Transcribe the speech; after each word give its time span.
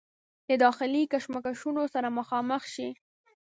د 0.47 0.49
داخلي 0.63 1.03
کشمکشونو 1.13 1.83
سره 1.93 2.07
مخامخ 2.19 2.63
شي 2.73 2.89